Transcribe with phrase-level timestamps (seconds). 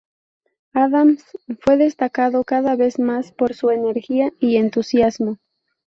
[0.73, 1.23] Adams
[1.59, 5.37] fue destacando cada vez más por su energía y entusiasmo.